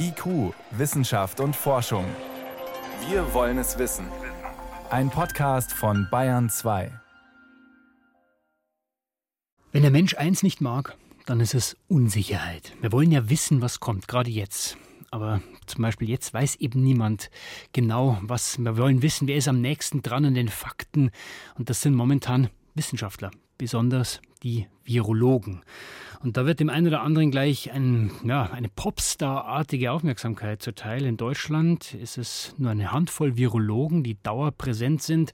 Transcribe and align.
IQ, 0.00 0.54
Wissenschaft 0.70 1.40
und 1.40 1.54
Forschung. 1.54 2.04
Wir 3.08 3.34
wollen 3.34 3.58
es 3.58 3.78
wissen. 3.78 4.06
Ein 4.90 5.10
Podcast 5.10 5.72
von 5.72 6.08
Bayern 6.10 6.48
2. 6.48 6.90
Wenn 9.72 9.82
der 9.82 9.90
Mensch 9.90 10.14
eins 10.14 10.42
nicht 10.42 10.60
mag, 10.60 10.96
dann 11.26 11.40
ist 11.40 11.54
es 11.54 11.76
Unsicherheit. 11.88 12.72
Wir 12.80 12.92
wollen 12.92 13.12
ja 13.12 13.28
wissen, 13.28 13.60
was 13.60 13.80
kommt, 13.80 14.08
gerade 14.08 14.30
jetzt. 14.30 14.78
Aber 15.10 15.42
zum 15.66 15.82
Beispiel 15.82 16.08
jetzt 16.08 16.32
weiß 16.32 16.56
eben 16.56 16.82
niemand 16.82 17.30
genau, 17.72 18.18
was 18.22 18.58
wir 18.58 18.76
wollen 18.78 19.02
wissen, 19.02 19.28
wer 19.28 19.36
ist 19.36 19.48
am 19.48 19.60
nächsten 19.60 20.00
dran 20.02 20.24
an 20.24 20.34
den 20.34 20.48
Fakten. 20.48 21.10
Und 21.56 21.68
das 21.68 21.82
sind 21.82 21.94
momentan 21.94 22.48
Wissenschaftler, 22.74 23.30
besonders 23.58 24.20
die 24.42 24.66
Virologen. 24.84 25.62
Und 26.20 26.36
da 26.36 26.46
wird 26.46 26.58
dem 26.58 26.70
einen 26.70 26.88
oder 26.88 27.02
anderen 27.02 27.30
gleich 27.30 27.70
ein, 27.70 28.10
ja, 28.24 28.44
eine 28.44 28.68
Popstar-artige 28.68 29.92
Aufmerksamkeit 29.92 30.62
zuteil. 30.62 31.04
In 31.04 31.16
Deutschland 31.16 31.94
ist 31.94 32.18
es 32.18 32.54
nur 32.58 32.70
eine 32.70 32.90
Handvoll 32.90 33.36
Virologen, 33.36 34.02
die 34.02 34.20
dauerpräsent 34.22 35.02
sind. 35.02 35.32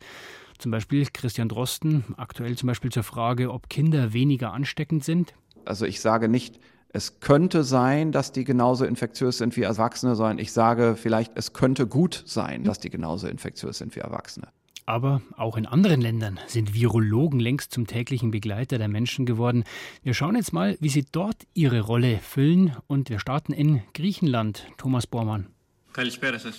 Zum 0.59 0.70
Beispiel 0.70 1.06
Christian 1.12 1.48
Drosten, 1.48 2.05
aktuell 2.16 2.56
zum 2.56 2.66
Beispiel 2.66 2.92
zur 2.92 3.02
Frage, 3.02 3.52
ob 3.52 3.70
Kinder 3.70 4.12
weniger 4.12 4.52
ansteckend 4.52 5.05
sind. 5.05 5.34
Also 5.64 5.86
ich 5.86 6.00
sage 6.00 6.28
nicht, 6.28 6.61
es 6.91 7.19
könnte 7.19 7.64
sein, 7.64 8.12
dass 8.12 8.30
die 8.30 8.45
genauso 8.45 8.84
infektiös 8.84 9.38
sind 9.38 9.56
wie 9.56 9.62
Erwachsene, 9.62 10.14
sondern 10.14 10.38
ich 10.38 10.52
sage 10.52 10.97
vielleicht, 10.97 11.33
es 11.34 11.52
könnte 11.52 11.86
gut 11.86 12.22
sein, 12.27 12.62
dass 12.62 12.78
die 12.78 12.91
genauso 12.91 13.27
infektiös 13.27 13.78
sind 13.78 13.97
wie 13.97 14.00
Erwachsene. 14.00 14.48
Aber 14.87 15.23
auch 15.37 15.56
in 15.56 15.66
anderen 15.66 16.01
Ländern 16.01 16.38
sind 16.47 16.74
Virologen 16.74 17.41
längst 17.41 17.73
zum 17.73 17.87
täglichen 17.87 18.30
Begleiter 18.30 18.77
der 18.77 18.88
Menschen 18.88 19.25
geworden. 19.25 19.65
Wir 20.02 20.12
schauen 20.12 20.37
jetzt 20.37 20.52
mal, 20.52 20.77
wie 20.80 20.91
sie 20.91 21.06
dort 21.11 21.47
ihre 21.55 21.80
Rolle 21.80 22.19
füllen 22.19 22.77
und 22.87 23.09
wir 23.09 23.19
starten 23.19 23.52
in 23.52 23.83
Griechenland. 23.95 24.66
Thomas 24.77 25.06
Bormann. 25.06 25.53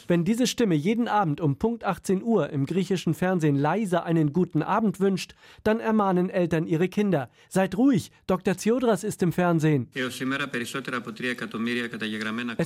Wenn 0.07 0.23
diese 0.23 0.47
Stimme 0.47 0.75
jeden 0.75 1.07
Abend 1.07 1.41
um 1.41 1.57
Punkt 1.57 1.83
18 1.83 2.23
Uhr 2.23 2.49
im 2.49 2.65
griechischen 2.65 3.13
Fernsehen 3.13 3.55
leise 3.55 4.03
einen 4.03 4.33
guten 4.33 4.63
Abend 4.63 4.99
wünscht, 4.99 5.35
dann 5.63 5.79
ermahnen 5.79 6.29
Eltern 6.29 6.67
ihre 6.67 6.87
Kinder. 6.87 7.29
Seid 7.49 7.77
ruhig, 7.77 8.11
Dr. 8.27 8.57
Ziodras 8.57 9.03
ist 9.03 9.21
im 9.23 9.31
Fernsehen. 9.31 9.89
Es 9.93 10.21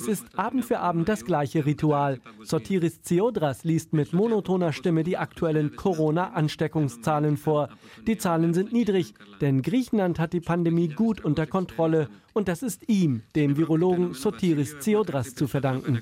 ist 0.08 0.38
Abend 0.38 0.64
für 0.64 0.78
Abend 0.78 1.08
das 1.08 1.24
gleiche 1.24 1.66
Ritual. 1.66 2.20
Sotiris 2.42 3.02
Ziodras 3.02 3.64
liest 3.64 3.92
mit 3.92 4.12
monotoner 4.12 4.72
Stimme 4.72 5.02
die 5.02 5.16
aktuellen 5.16 5.74
Corona-Ansteckungszahlen 5.76 7.36
vor. 7.36 7.68
Die 8.06 8.18
Zahlen 8.18 8.54
sind 8.54 8.72
niedrig, 8.72 9.14
denn 9.40 9.62
Griechenland 9.62 10.18
hat 10.18 10.32
die 10.32 10.40
Pandemie 10.40 10.88
gut 10.88 11.24
unter 11.24 11.46
Kontrolle 11.46 12.08
und 12.32 12.48
das 12.48 12.62
ist 12.62 12.88
ihm, 12.88 13.22
dem 13.34 13.56
Virologen 13.56 14.14
Sotiris 14.14 14.78
Ziodras, 14.80 15.34
zu 15.34 15.48
verdanken. 15.48 16.00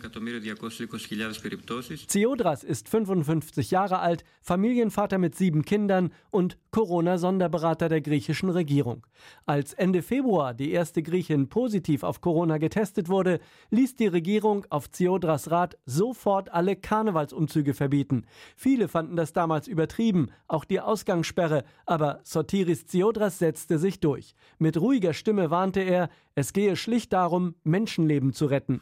Ziodras 2.06 2.64
ist 2.64 2.88
55 2.88 3.70
Jahre 3.70 3.98
alt, 3.98 4.24
Familienvater 4.42 5.18
mit 5.18 5.34
sieben 5.34 5.64
Kindern 5.64 6.12
und 6.30 6.58
Corona-Sonderberater 6.70 7.88
der 7.88 8.00
griechischen 8.00 8.50
Regierung. 8.50 9.06
Als 9.46 9.72
Ende 9.72 10.02
Februar 10.02 10.54
die 10.54 10.70
erste 10.70 11.02
Griechin 11.02 11.48
positiv 11.48 12.02
auf 12.02 12.20
Corona 12.20 12.58
getestet 12.58 13.08
wurde, 13.08 13.40
ließ 13.70 13.96
die 13.96 14.06
Regierung 14.06 14.66
auf 14.70 14.90
Ziodras 14.90 15.50
Rat 15.50 15.78
sofort 15.86 16.52
alle 16.52 16.76
Karnevalsumzüge 16.76 17.74
verbieten. 17.74 18.24
Viele 18.56 18.88
fanden 18.88 19.16
das 19.16 19.32
damals 19.32 19.68
übertrieben, 19.68 20.30
auch 20.46 20.64
die 20.64 20.80
Ausgangssperre, 20.80 21.64
aber 21.86 22.20
Sotiris 22.22 22.86
Ziodras 22.86 23.38
setzte 23.38 23.78
sich 23.78 24.00
durch. 24.00 24.34
Mit 24.58 24.80
ruhiger 24.80 25.14
Stimme 25.14 25.50
warnte 25.50 25.80
er, 25.80 26.10
es 26.38 26.52
gehe 26.52 26.76
schlicht 26.76 27.12
darum, 27.12 27.56
Menschenleben 27.64 28.32
zu 28.32 28.46
retten. 28.46 28.78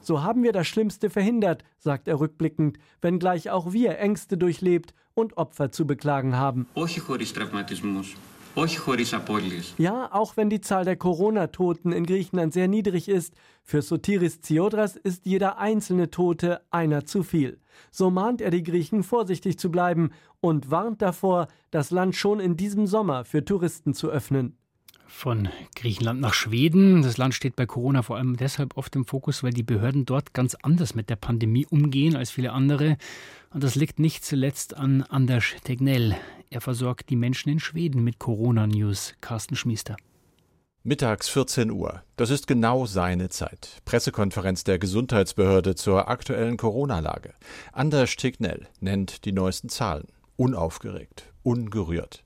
So 0.00 0.22
haben 0.22 0.42
wir 0.42 0.52
das 0.52 0.66
Schlimmste 0.66 1.10
verhindert, 1.10 1.62
sagt 1.76 2.08
er 2.08 2.18
rückblickend, 2.20 2.78
wenngleich 3.02 3.50
auch 3.50 3.74
wir 3.74 3.98
Ängste 3.98 4.38
durchlebt 4.38 4.94
und 5.12 5.36
Opfer 5.36 5.70
zu 5.72 5.86
beklagen 5.86 6.36
haben. 6.36 6.66
Ja, 9.76 10.10
auch 10.10 10.38
wenn 10.38 10.48
die 10.48 10.62
Zahl 10.62 10.86
der 10.86 10.96
Corona-Toten 10.96 11.92
in 11.92 12.06
Griechenland 12.06 12.54
sehr 12.54 12.66
niedrig 12.66 13.10
ist, 13.10 13.34
für 13.62 13.82
Sotiris 13.82 14.40
Ziodras 14.40 14.96
ist 14.96 15.26
jeder 15.26 15.58
einzelne 15.58 16.10
Tote 16.10 16.62
einer 16.70 17.04
zu 17.04 17.22
viel. 17.22 17.60
So 17.90 18.10
mahnt 18.10 18.40
er 18.40 18.50
die 18.50 18.62
Griechen, 18.62 19.02
vorsichtig 19.02 19.58
zu 19.58 19.70
bleiben 19.70 20.12
und 20.40 20.70
warnt 20.70 21.02
davor, 21.02 21.48
das 21.70 21.90
Land 21.90 22.16
schon 22.16 22.40
in 22.40 22.56
diesem 22.56 22.86
Sommer 22.86 23.26
für 23.26 23.44
Touristen 23.44 23.92
zu 23.92 24.08
öffnen 24.08 24.57
von 25.08 25.48
Griechenland 25.74 26.20
nach 26.20 26.34
Schweden. 26.34 27.02
Das 27.02 27.16
Land 27.16 27.34
steht 27.34 27.56
bei 27.56 27.66
Corona 27.66 28.02
vor 28.02 28.16
allem 28.16 28.36
deshalb 28.36 28.76
oft 28.76 28.94
im 28.94 29.04
Fokus, 29.04 29.42
weil 29.42 29.52
die 29.52 29.62
Behörden 29.62 30.04
dort 30.04 30.34
ganz 30.34 30.54
anders 30.54 30.94
mit 30.94 31.10
der 31.10 31.16
Pandemie 31.16 31.66
umgehen 31.66 32.14
als 32.14 32.30
viele 32.30 32.52
andere. 32.52 32.98
Und 33.50 33.64
das 33.64 33.74
liegt 33.74 33.98
nicht 33.98 34.24
zuletzt 34.24 34.76
an 34.76 35.02
Anders 35.02 35.46
Tegnell. 35.64 36.16
Er 36.50 36.60
versorgt 36.60 37.10
die 37.10 37.16
Menschen 37.16 37.50
in 37.50 37.58
Schweden 37.58 38.04
mit 38.04 38.18
Corona-News. 38.18 39.14
Carsten 39.20 39.56
Schmiester. 39.56 39.96
Mittags 40.84 41.28
14 41.28 41.70
Uhr. 41.70 42.02
Das 42.16 42.30
ist 42.30 42.46
genau 42.46 42.86
seine 42.86 43.28
Zeit. 43.30 43.82
Pressekonferenz 43.84 44.64
der 44.64 44.78
Gesundheitsbehörde 44.78 45.74
zur 45.74 46.08
aktuellen 46.08 46.56
Corona-Lage. 46.56 47.34
Anders 47.72 48.16
Tegnell 48.16 48.68
nennt 48.80 49.24
die 49.24 49.32
neuesten 49.32 49.68
Zahlen. 49.68 50.06
Unaufgeregt, 50.36 51.32
ungerührt. 51.42 52.24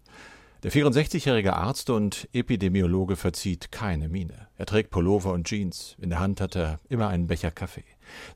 Der 0.62 0.70
64-jährige 0.70 1.54
Arzt 1.54 1.90
und 1.90 2.28
Epidemiologe 2.32 3.16
verzieht 3.16 3.72
keine 3.72 4.08
Miene. 4.08 4.46
Er 4.56 4.64
trägt 4.64 4.90
Pullover 4.90 5.32
und 5.32 5.48
Jeans. 5.48 5.96
In 6.00 6.08
der 6.08 6.20
Hand 6.20 6.40
hat 6.40 6.54
er 6.54 6.78
immer 6.88 7.08
einen 7.08 7.26
Becher 7.26 7.50
Kaffee. 7.50 7.82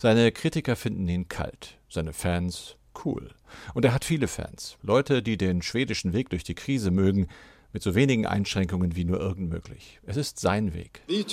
Seine 0.00 0.32
Kritiker 0.32 0.74
finden 0.74 1.06
ihn 1.06 1.28
kalt, 1.28 1.78
seine 1.88 2.12
Fans 2.12 2.74
cool. 3.04 3.30
Und 3.74 3.84
er 3.84 3.94
hat 3.94 4.04
viele 4.04 4.26
Fans. 4.26 4.76
Leute, 4.82 5.22
die 5.22 5.36
den 5.38 5.62
schwedischen 5.62 6.14
Weg 6.14 6.30
durch 6.30 6.42
die 6.42 6.56
Krise 6.56 6.90
mögen, 6.90 7.28
mit 7.76 7.82
so 7.82 7.94
wenigen 7.94 8.24
Einschränkungen 8.24 8.96
wie 8.96 9.04
nur 9.04 9.20
irgend 9.20 9.50
möglich. 9.50 10.00
Es 10.06 10.16
ist 10.16 10.40
sein 10.40 10.72
Weg. 10.72 11.02
Wir 11.08 11.24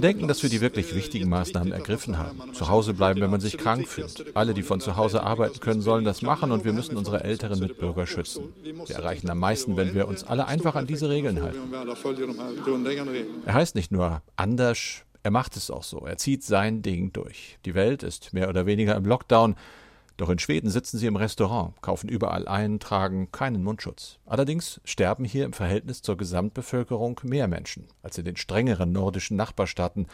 denken, 0.00 0.28
dass 0.28 0.40
wir 0.44 0.50
die 0.50 0.60
wirklich 0.60 0.94
wichtigen 0.94 1.28
Maßnahmen 1.28 1.72
ergriffen 1.72 2.16
haben. 2.16 2.54
Zu 2.54 2.68
Hause 2.68 2.94
bleiben, 2.94 3.20
wenn 3.20 3.28
man 3.28 3.40
sich 3.40 3.58
krank 3.58 3.88
fühlt. 3.88 4.36
Alle, 4.36 4.54
die 4.54 4.62
von 4.62 4.80
zu 4.80 4.94
Hause 4.94 5.24
arbeiten 5.24 5.58
können, 5.58 5.80
sollen 5.80 6.04
das 6.04 6.22
machen 6.22 6.52
und 6.52 6.64
wir 6.64 6.72
müssen 6.72 6.96
unsere 6.96 7.24
älteren 7.24 7.58
Mitbürger 7.58 8.06
schützen. 8.06 8.54
Wir 8.62 8.94
erreichen 8.94 9.28
am 9.28 9.40
meisten, 9.40 9.76
wenn 9.76 9.94
wir 9.94 10.06
uns 10.06 10.22
alle 10.22 10.46
einfach 10.46 10.76
an 10.76 10.86
diese 10.86 11.08
Regeln 11.08 11.42
halten. 11.42 11.58
Er 13.46 13.54
heißt 13.54 13.74
nicht 13.74 13.90
nur 13.90 14.22
anders, 14.36 15.02
er 15.24 15.32
macht 15.32 15.56
es 15.56 15.72
auch 15.72 15.82
so. 15.82 16.06
Er 16.06 16.18
zieht 16.18 16.44
sein 16.44 16.82
Ding 16.82 17.12
durch. 17.12 17.58
Die 17.64 17.74
Welt 17.74 18.04
ist 18.04 18.32
mehr 18.32 18.48
oder 18.48 18.64
weniger 18.64 18.94
im 18.94 19.06
Lockdown. 19.06 19.56
Doch 20.18 20.30
in 20.30 20.40
Schweden 20.40 20.68
sitzen 20.68 20.98
sie 20.98 21.06
im 21.06 21.14
Restaurant, 21.14 21.80
kaufen 21.80 22.08
überall 22.08 22.48
ein, 22.48 22.80
tragen 22.80 23.30
keinen 23.30 23.62
Mundschutz. 23.62 24.18
Allerdings 24.26 24.80
sterben 24.84 25.24
hier 25.24 25.44
im 25.44 25.52
Verhältnis 25.52 26.02
zur 26.02 26.16
Gesamtbevölkerung 26.16 27.20
mehr 27.22 27.46
Menschen 27.46 27.86
als 28.02 28.18
in 28.18 28.24
den 28.24 28.36
strengeren 28.36 28.90
nordischen 28.90 29.36
Nachbarstaaten, 29.36 30.08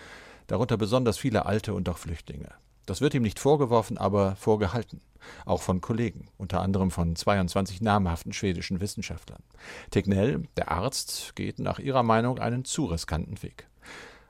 darunter 0.47 0.77
besonders 0.77 1.17
viele 1.17 1.47
Alte 1.47 1.73
und 1.73 1.89
auch 1.89 1.97
Flüchtlinge. 1.97 2.51
Das 2.85 3.01
wird 3.01 3.15
ihm 3.15 3.23
nicht 3.23 3.39
vorgeworfen, 3.39 3.97
aber 3.97 4.37
vorgehalten. 4.37 5.01
Auch 5.47 5.63
von 5.63 5.81
Kollegen, 5.81 6.27
unter 6.37 6.61
anderem 6.61 6.91
von 6.91 7.17
22 7.17 7.81
namhaften 7.81 8.35
schwedischen 8.35 8.83
Wissenschaftlern. 8.83 9.43
Tegnell, 9.91 10.43
der 10.59 10.71
Arzt, 10.71 11.35
geht 11.35 11.59
nach 11.59 11.79
ihrer 11.79 12.03
Meinung 12.03 12.39
einen 12.39 12.67
zu 12.67 12.85
riskanten 12.85 13.43
Weg. 13.43 13.69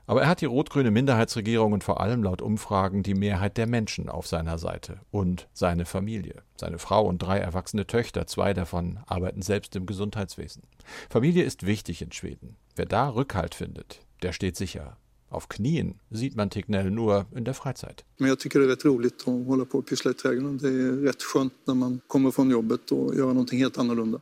Aber 0.07 0.21
er 0.21 0.27
hat 0.27 0.41
die 0.41 0.45
rot-grüne 0.45 0.91
Minderheitsregierung 0.91 1.73
und 1.73 1.83
vor 1.83 1.99
allem 1.99 2.23
laut 2.23 2.41
Umfragen 2.41 3.01
die 3.01 3.15
Mehrheit 3.15 3.57
der 3.57 3.67
Menschen 3.67 4.09
auf 4.09 4.27
seiner 4.27 4.57
Seite 4.57 4.99
und 5.11 5.47
seine 5.53 5.85
Familie. 5.85 6.43
Seine 6.57 6.77
Frau 6.77 7.05
und 7.05 7.19
drei 7.19 7.39
erwachsene 7.39 7.87
Töchter, 7.87 8.27
zwei 8.27 8.53
davon 8.53 8.99
arbeiten 9.07 9.41
selbst 9.41 9.75
im 9.75 9.85
Gesundheitswesen. 9.85 10.63
Familie 11.09 11.43
ist 11.43 11.65
wichtig 11.65 12.01
in 12.01 12.11
Schweden. 12.11 12.55
Wer 12.75 12.85
da 12.85 13.09
Rückhalt 13.09 13.55
findet, 13.55 14.01
der 14.21 14.31
steht 14.31 14.55
sicher. 14.55 14.97
Auf 15.35 15.49
Knien 15.49 15.99
sieht 16.11 16.37
man 16.37 16.49
Tegnell 16.49 16.89
nur 16.89 17.25
in 17.35 17.43
der 17.43 17.53
Freizeit. 17.53 18.05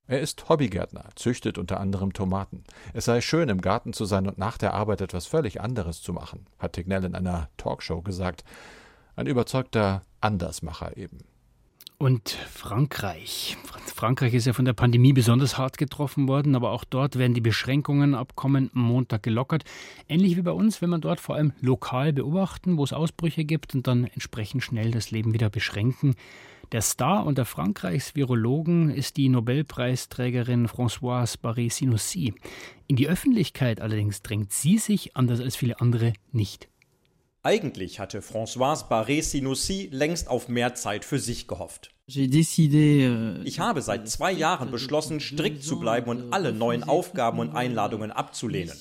Er 0.07 0.21
ist 0.21 0.50
Hobbygärtner, 0.50 1.06
züchtet 1.15 1.60
unter 1.60 1.80
anderem 1.80 2.13
Tomaten. 2.13 2.63
Es 2.94 3.06
sei 3.06 3.21
schön, 3.21 3.48
im 3.50 3.62
Garten 3.62 3.94
zu 3.94 4.06
sein 4.06 4.25
und 4.25 4.39
nach 4.39 4.57
der 4.57 4.74
Arbeit 4.74 5.01
etwas 5.01 5.27
völlig 5.27 5.62
anderes 5.62 6.01
zu 6.01 6.13
machen, 6.13 6.48
hat 6.57 6.74
Tegnell 6.74 7.04
in 7.04 7.13
einer 7.13 7.50
Talkshow 7.57 8.01
gesagt. 8.01 8.44
Ein 9.15 9.27
überzeugter 9.27 10.01
Andersmacher 10.19 10.98
eben. 10.98 11.19
Und 11.98 12.30
Frankreich. 12.30 13.56
Frankreich 13.95 14.34
ist 14.34 14.45
ja 14.45 14.54
von 14.54 14.66
der 14.66 14.74
Pandemie 14.74 15.13
besonders 15.13 15.57
hart 15.57 15.78
getroffen 15.78 16.28
worden, 16.28 16.56
aber 16.56 16.72
auch 16.72 16.84
dort 16.84 17.18
werden 17.18 17.34
die 17.34 17.42
Beschränkungen 17.42 18.16
ab 18.16 18.36
kommenden 18.36 18.81
Montag 18.81 19.24
gelockert. 19.24 19.63
Ähnlich 20.10 20.36
wie 20.36 20.42
bei 20.42 20.51
uns, 20.51 20.81
wenn 20.81 20.90
man 20.90 21.00
dort 21.00 21.22
vor 21.22 21.36
allem 21.36 21.54
lokal 21.62 22.12
beobachten, 22.12 22.78
wo 22.78 22.84
es 22.84 22.92
Ausbrüche 22.92 23.45
gibt 23.45 23.74
und 23.75 23.88
dann 23.88 24.06
entsprechend 24.06 24.63
schnell 24.63 24.92
das 24.92 25.12
Leben 25.12 25.34
wieder 25.34 25.50
beschränken. 25.50 26.16
Der 26.74 26.81
Star 26.81 27.25
unter 27.25 27.45
Frankreichs 27.45 28.16
Virologen 28.16 28.89
ist 28.89 29.18
die 29.18 29.30
Nobelpreisträgerin 29.30 30.68
Françoise 30.68 31.38
Barré-Sinoussi. 31.39 32.34
In 32.88 32.96
die 32.96 33.07
Öffentlichkeit 33.07 33.80
allerdings 33.80 34.24
drängt 34.24 34.51
sie 34.51 34.80
sich, 34.80 35.16
anders 35.16 35.39
als 35.39 35.56
viele 35.56 35.80
andere, 35.80 36.13
nicht. 36.31 36.68
Eigentlich 37.45 38.00
hatte 38.00 38.22
Françoise 38.22 38.88
Barré-Sinoussi 38.88 39.90
längst 39.92 40.30
auf 40.30 40.48
mehr 40.48 40.75
Zeit 40.75 41.04
für 41.04 41.19
sich 41.19 41.45
gehofft. 41.45 41.94
Euh, 42.07 43.42
ich 43.44 43.60
habe 43.60 43.81
seit 43.81 44.07
zwei 44.07 44.31
Jahren 44.31 44.72
beschlossen, 44.72 45.19
strikt 45.19 45.62
zu 45.62 45.78
bleiben 45.78 46.10
und 46.10 46.31
alle 46.31 46.54
neuen 46.54 46.84
Aufgaben 46.84 47.40
und 47.40 47.54
Einladungen 47.54 48.12
abzulehnen, 48.12 48.74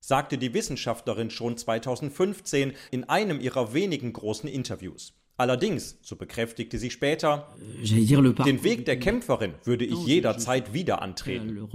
sagte 0.00 0.38
die 0.38 0.52
Wissenschaftlerin 0.52 1.30
schon 1.30 1.56
2015 1.56 2.72
in 2.90 3.04
einem 3.04 3.40
ihrer 3.40 3.72
wenigen 3.72 4.12
großen 4.12 4.48
Interviews. 4.48 5.12
Allerdings, 5.38 5.98
so 6.00 6.16
bekräftigte 6.16 6.78
sie 6.78 6.90
später, 6.90 7.54
den 7.56 8.64
Weg 8.64 8.86
der 8.86 8.98
Kämpferin 8.98 9.52
würde 9.64 9.84
ich 9.84 10.06
jederzeit 10.06 10.72
wieder 10.72 11.02
antreten. 11.02 11.68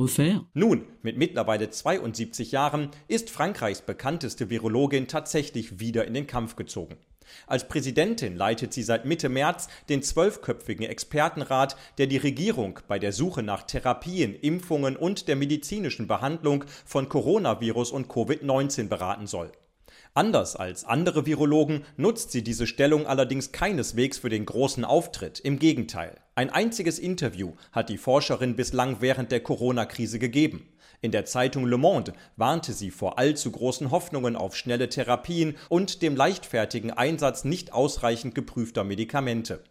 Nun, 0.53 0.87
mit 1.03 1.17
mittlerweile 1.17 1.69
72 1.69 2.51
Jahren, 2.51 2.89
ist 3.07 3.29
Frankreichs 3.29 3.81
bekannteste 3.81 4.49
Virologin 4.49 5.07
tatsächlich 5.07 5.79
wieder 5.79 6.05
in 6.05 6.15
den 6.15 6.25
Kampf 6.25 6.55
gezogen. 6.55 6.97
Als 7.47 7.67
Präsidentin 7.67 8.35
leitet 8.35 8.73
sie 8.73 8.83
seit 8.83 9.05
Mitte 9.05 9.29
März 9.29 9.67
den 9.89 10.01
zwölfköpfigen 10.01 10.85
Expertenrat, 10.85 11.77
der 11.97 12.07
die 12.07 12.17
Regierung 12.17 12.79
bei 12.87 12.99
der 12.99 13.13
Suche 13.13 13.43
nach 13.43 13.63
Therapien, 13.63 14.35
Impfungen 14.35 14.95
und 14.95 15.27
der 15.27 15.35
medizinischen 15.35 16.07
Behandlung 16.07 16.65
von 16.83 17.09
Coronavirus 17.09 17.91
und 17.91 18.07
Covid-19 18.07 18.87
beraten 18.87 19.27
soll. 19.27 19.51
Anders 20.13 20.57
als 20.57 20.83
andere 20.83 21.25
Virologen 21.25 21.85
nutzt 21.95 22.31
sie 22.31 22.43
diese 22.43 22.67
Stellung 22.67 23.07
allerdings 23.07 23.53
keineswegs 23.53 24.17
für 24.17 24.27
den 24.27 24.45
großen 24.45 24.83
Auftritt, 24.83 25.39
im 25.39 25.57
Gegenteil. 25.57 26.17
Ein 26.35 26.49
einziges 26.49 26.99
Interview 26.99 27.53
hat 27.71 27.87
die 27.87 27.97
Forscherin 27.97 28.57
bislang 28.57 28.97
während 28.99 29.31
der 29.31 29.39
Corona-Krise 29.39 30.19
gegeben. 30.19 30.67
In 30.99 31.11
der 31.11 31.23
Zeitung 31.23 31.65
Le 31.65 31.77
Monde 31.77 32.11
warnte 32.35 32.73
sie 32.73 32.91
vor 32.91 33.19
allzu 33.19 33.51
großen 33.51 33.89
Hoffnungen 33.89 34.35
auf 34.35 34.57
schnelle 34.57 34.89
Therapien 34.89 35.55
und 35.69 36.01
dem 36.01 36.17
leichtfertigen 36.17 36.91
Einsatz 36.91 37.45
nicht 37.45 37.71
ausreichend 37.71 38.35
geprüfter 38.35 38.83
Medikamente. 38.83 39.63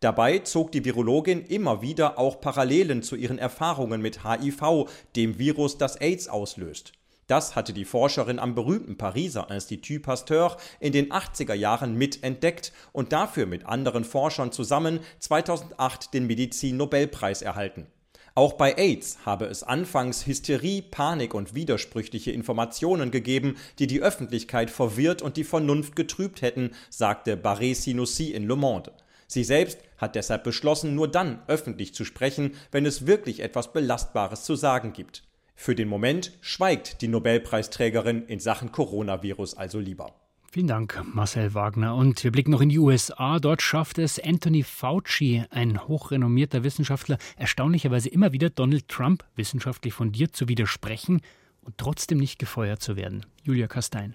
Dabei 0.00 0.40
zog 0.40 0.70
die 0.70 0.84
Virologin 0.84 1.44
immer 1.46 1.80
wieder 1.80 2.18
auch 2.18 2.42
Parallelen 2.42 3.02
zu 3.02 3.16
ihren 3.16 3.38
Erfahrungen 3.38 4.02
mit 4.02 4.22
HIV, 4.22 4.86
dem 5.16 5.38
Virus, 5.38 5.78
das 5.78 5.96
AIDS 5.96 6.28
auslöst. 6.28 6.92
Das 7.28 7.54
hatte 7.54 7.74
die 7.74 7.84
Forscherin 7.84 8.38
am 8.38 8.54
berühmten 8.54 8.96
Pariser 8.96 9.50
Institut 9.50 10.02
Pasteur 10.02 10.56
in 10.80 10.92
den 10.92 11.12
80er 11.12 11.52
Jahren 11.52 11.94
mitentdeckt 11.94 12.72
und 12.92 13.12
dafür 13.12 13.44
mit 13.44 13.66
anderen 13.66 14.04
Forschern 14.04 14.50
zusammen 14.50 15.00
2008 15.18 16.14
den 16.14 16.26
Medizin-Nobelpreis 16.26 17.42
erhalten. 17.42 17.86
Auch 18.34 18.54
bei 18.54 18.78
AIDS 18.78 19.18
habe 19.26 19.44
es 19.44 19.62
anfangs 19.62 20.26
Hysterie, 20.26 20.80
Panik 20.80 21.34
und 21.34 21.54
widersprüchliche 21.54 22.30
Informationen 22.30 23.10
gegeben, 23.10 23.56
die 23.78 23.88
die 23.88 24.00
Öffentlichkeit 24.00 24.70
verwirrt 24.70 25.20
und 25.20 25.36
die 25.36 25.44
Vernunft 25.44 25.96
getrübt 25.96 26.40
hätten, 26.40 26.70
sagte 26.88 27.36
Barré 27.36 27.74
Sinoussi 27.74 28.30
in 28.30 28.48
Le 28.48 28.56
Monde. 28.56 28.92
Sie 29.26 29.44
selbst 29.44 29.80
hat 29.98 30.14
deshalb 30.14 30.44
beschlossen, 30.44 30.94
nur 30.94 31.08
dann 31.08 31.42
öffentlich 31.46 31.94
zu 31.94 32.06
sprechen, 32.06 32.54
wenn 32.70 32.86
es 32.86 33.06
wirklich 33.06 33.40
etwas 33.40 33.74
Belastbares 33.74 34.44
zu 34.44 34.56
sagen 34.56 34.94
gibt. 34.94 35.27
Für 35.60 35.74
den 35.74 35.88
Moment 35.88 36.38
schweigt 36.40 37.02
die 37.02 37.08
Nobelpreisträgerin 37.08 38.24
in 38.26 38.38
Sachen 38.38 38.70
Coronavirus 38.70 39.54
also 39.54 39.80
lieber. 39.80 40.14
Vielen 40.52 40.68
Dank, 40.68 41.02
Marcel 41.12 41.52
Wagner. 41.52 41.96
Und 41.96 42.22
wir 42.22 42.30
blicken 42.30 42.52
noch 42.52 42.60
in 42.60 42.68
die 42.68 42.78
USA. 42.78 43.40
Dort 43.40 43.60
schafft 43.60 43.98
es 43.98 44.20
Anthony 44.20 44.62
Fauci, 44.62 45.42
ein 45.50 45.88
hochrenommierter 45.88 46.62
Wissenschaftler, 46.62 47.18
erstaunlicherweise 47.36 48.08
immer 48.08 48.32
wieder 48.32 48.50
Donald 48.50 48.86
Trump 48.86 49.24
wissenschaftlich 49.34 49.92
fundiert 49.94 50.36
zu 50.36 50.48
widersprechen 50.48 51.22
und 51.62 51.76
trotzdem 51.76 52.18
nicht 52.18 52.38
gefeuert 52.38 52.80
zu 52.80 52.94
werden. 52.94 53.26
Julia 53.42 53.66
Kastein. 53.66 54.14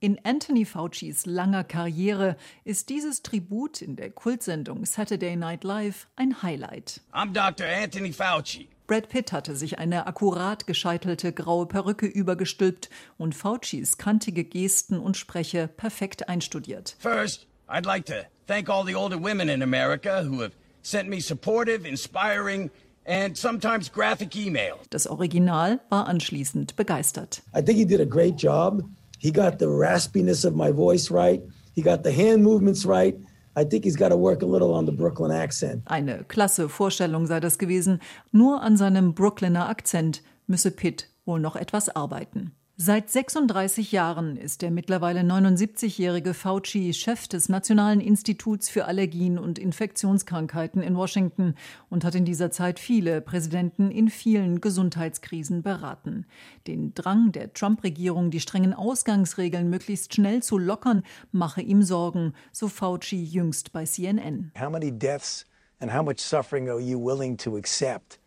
In 0.00 0.18
Anthony 0.24 0.64
Faucis 0.64 1.26
langer 1.26 1.64
Karriere 1.64 2.38
ist 2.64 2.88
dieses 2.88 3.22
Tribut 3.22 3.82
in 3.82 3.96
der 3.96 4.10
Kultsendung 4.10 4.86
Saturday 4.86 5.36
Night 5.36 5.62
Live 5.62 6.08
ein 6.16 6.42
Highlight. 6.42 7.02
I'm 7.12 7.34
Dr. 7.34 7.66
Anthony 7.66 8.14
Fauci. 8.14 8.68
Brad 8.86 9.08
Pitt 9.08 9.32
hatte 9.32 9.56
sich 9.56 9.78
eine 9.78 10.06
akkurat 10.06 10.66
gescheitelte 10.66 11.32
graue 11.32 11.64
Perücke 11.64 12.04
übergestülpt 12.06 12.90
und 13.16 13.34
Faucis 13.34 13.96
kantige 13.96 14.44
Gesten 14.44 14.98
und 14.98 15.16
Spreche 15.16 15.68
perfekt 15.68 16.28
einstudiert. 16.28 16.94
First, 16.98 17.46
I'd 17.66 17.86
like 17.86 18.04
to 18.06 18.26
thank 18.46 18.68
all 18.68 18.84
the 18.84 18.94
older 18.94 19.18
women 19.18 19.48
in 19.48 19.62
America 19.62 20.22
who 20.22 20.42
have 20.42 20.52
sent 20.82 21.08
me 21.08 21.18
supportive, 21.20 21.88
inspiring 21.88 22.70
and 23.06 23.38
sometimes 23.38 23.90
graphic 23.90 24.36
emails. 24.36 24.80
Das 24.90 25.06
Original 25.06 25.80
war 25.88 26.06
anschließend 26.06 26.76
begeistert. 26.76 27.42
I 27.56 27.62
think 27.62 27.78
he 27.78 27.86
did 27.86 28.02
a 28.02 28.06
great 28.06 28.36
job. 28.36 28.82
He 29.18 29.32
got 29.32 29.58
the 29.58 29.66
raspiness 29.66 30.44
of 30.44 30.54
my 30.54 30.70
voice 30.70 31.10
right. 31.10 31.42
He 31.74 31.82
got 31.82 32.04
the 32.04 32.12
hand 32.12 32.42
movements 32.42 32.86
right. 32.86 33.16
I 33.56 33.64
think 33.64 33.84
he's 33.84 33.96
got 33.96 34.10
to 34.10 34.16
work 34.16 34.42
a 34.42 34.46
little 34.46 34.74
on 34.74 34.86
the 34.86 34.92
Brooklyn 34.92 35.30
accent. 35.30 35.82
Eine 35.86 36.24
klasse 36.24 36.68
Vorstellung 36.68 37.26
sei 37.26 37.40
das 37.40 37.58
gewesen. 37.58 38.00
Nur 38.32 38.62
an 38.62 38.76
seinem 38.76 39.14
Brooklyner 39.14 39.68
Akzent 39.68 40.22
müsse 40.46 40.70
Pitt 40.70 41.08
wohl 41.24 41.40
noch 41.40 41.56
etwas 41.56 41.94
arbeiten. 41.94 42.52
Seit 42.76 43.08
36 43.08 43.92
Jahren 43.92 44.36
ist 44.36 44.60
der 44.60 44.72
mittlerweile 44.72 45.20
79-jährige 45.20 46.34
Fauci 46.34 46.92
Chef 46.92 47.28
des 47.28 47.48
Nationalen 47.48 48.00
Instituts 48.00 48.68
für 48.68 48.86
Allergien 48.86 49.38
und 49.38 49.60
Infektionskrankheiten 49.60 50.82
in 50.82 50.96
Washington 50.96 51.54
und 51.88 52.04
hat 52.04 52.16
in 52.16 52.24
dieser 52.24 52.50
Zeit 52.50 52.80
viele 52.80 53.20
Präsidenten 53.20 53.92
in 53.92 54.10
vielen 54.10 54.60
Gesundheitskrisen 54.60 55.62
beraten. 55.62 56.26
Den 56.66 56.94
Drang 56.94 57.30
der 57.30 57.52
Trump-Regierung, 57.52 58.32
die 58.32 58.40
strengen 58.40 58.74
Ausgangsregeln 58.74 59.70
möglichst 59.70 60.12
schnell 60.12 60.42
zu 60.42 60.58
lockern, 60.58 61.04
mache 61.30 61.62
ihm 61.62 61.84
Sorgen, 61.84 62.32
so 62.50 62.66
Fauci 62.66 63.22
jüngst 63.22 63.70
bei 63.70 63.84
CNN. 63.84 64.50
How 64.58 64.68
many 64.68 64.90
deaths 64.90 65.46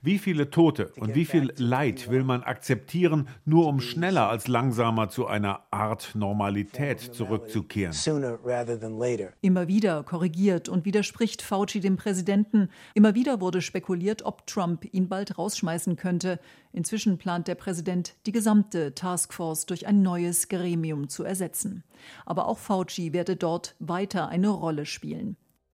wie 0.08 0.20
viele 0.20 0.50
Tote 0.50 0.92
und 0.98 1.16
wie 1.16 1.26
viel 1.26 1.54
Leid 1.58 2.10
will 2.10 2.24
man 2.24 2.42
akzeptieren, 2.44 3.28
nur 3.44 3.68
um 3.68 3.82
schneller 3.82 4.30
als 4.30 4.48
langsamer 4.48 5.10
zu 5.10 5.28
einer 5.28 5.62
Art 5.70 6.12
Normalität 6.16 7.02
zurückzukehren? 7.02 7.94
Immer 9.42 9.68
wieder 9.68 10.04
korrigiert 10.04 10.70
und 10.70 10.86
widerspricht 10.86 11.42
Fauci 11.42 11.82
dem 11.82 11.98
Präsidenten. 11.98 12.70
Immer 12.94 13.16
wieder 13.16 13.42
wurde 13.42 13.62
spekuliert, 13.62 14.24
ob 14.24 14.48
Trump 14.48 14.88
ihn 14.94 15.10
bald 15.10 15.38
rausschmeißen 15.38 15.98
könnte. 15.98 16.40
Inzwischen 16.72 17.18
plant 17.18 17.48
der 17.48 17.56
Präsident, 17.56 18.16
die 18.26 18.32
gesamte 18.32 18.96
Taskforce 18.96 19.66
durch 19.66 19.88
ein 19.88 20.02
neues 20.02 20.48
Gremium 20.48 21.10
zu 21.10 21.24
ersetzen. 21.24 21.84
Aber 22.26 22.48
auch 22.48 22.60
Fauci 22.60 23.14
werde 23.14 23.36
dort 23.36 23.76
weiter 23.80 24.30
eine 24.30 24.50
Rolle 24.50 24.86
spielen. 24.86 25.36